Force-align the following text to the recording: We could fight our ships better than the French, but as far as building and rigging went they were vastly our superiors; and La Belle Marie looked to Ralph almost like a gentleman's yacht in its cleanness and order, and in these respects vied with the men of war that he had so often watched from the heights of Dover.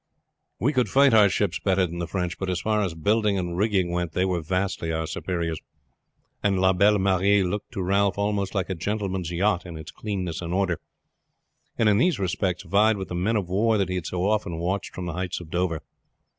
We 0.59 0.73
could 0.73 0.89
fight 0.89 1.13
our 1.13 1.29
ships 1.29 1.59
better 1.59 1.85
than 1.85 1.99
the 1.99 2.07
French, 2.07 2.39
but 2.39 2.49
as 2.49 2.61
far 2.61 2.81
as 2.81 2.95
building 2.95 3.37
and 3.37 3.55
rigging 3.55 3.91
went 3.91 4.13
they 4.13 4.25
were 4.25 4.41
vastly 4.41 4.91
our 4.91 5.05
superiors; 5.05 5.59
and 6.41 6.59
La 6.59 6.73
Belle 6.73 6.97
Marie 6.97 7.43
looked 7.43 7.71
to 7.73 7.83
Ralph 7.83 8.17
almost 8.17 8.55
like 8.55 8.71
a 8.71 8.73
gentleman's 8.73 9.29
yacht 9.29 9.63
in 9.63 9.77
its 9.77 9.91
cleanness 9.91 10.41
and 10.41 10.55
order, 10.55 10.79
and 11.77 11.87
in 11.87 11.99
these 11.99 12.17
respects 12.17 12.63
vied 12.63 12.97
with 12.97 13.09
the 13.09 13.13
men 13.15 13.35
of 13.35 13.47
war 13.47 13.77
that 13.77 13.89
he 13.89 13.93
had 13.95 14.07
so 14.07 14.27
often 14.27 14.57
watched 14.57 14.95
from 14.95 15.05
the 15.05 15.13
heights 15.13 15.39
of 15.39 15.51
Dover. 15.51 15.83